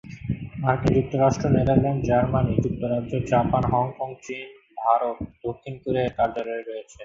[0.61, 4.47] মার্কিন যুক্তরাষ্ট্র, Netherlands, Germany, যুক্তরাজ্য, জাপান, হংকং, চীন,
[4.77, 6.97] ভারত, দক্ষিণ কোরিয়ায় এর কার্যালয় রয়েছে।